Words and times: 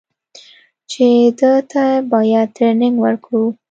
چې 0.91 1.07
ده 1.39 1.53
ته 1.71 1.85
بايد 2.11 2.47
ټرېننگ 2.55 2.97
ورکړو. 3.01 3.43